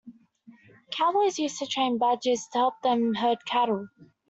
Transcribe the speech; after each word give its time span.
Cowboys 0.89 1.37
used 1.37 1.59
to 1.59 1.67
train 1.67 1.99
badgers 1.99 2.47
to 2.51 2.57
help 2.57 2.81
them 2.81 3.13
herd 3.13 3.45
cattle. 3.45 3.89